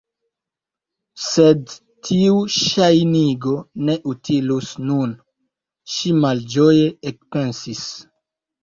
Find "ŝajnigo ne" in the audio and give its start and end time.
2.55-3.99